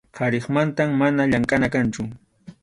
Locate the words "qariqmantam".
0.19-0.89